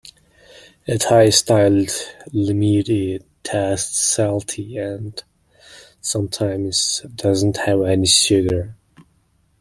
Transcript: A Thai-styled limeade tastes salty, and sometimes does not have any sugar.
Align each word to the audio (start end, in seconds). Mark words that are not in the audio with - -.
A 0.87 0.97
Thai-styled 0.97 1.91
limeade 2.33 3.23
tastes 3.43 3.99
salty, 3.99 4.75
and 4.79 5.21
sometimes 5.99 7.05
does 7.13 7.43
not 7.43 7.57
have 7.57 7.83
any 7.83 8.07
sugar. 8.07 8.75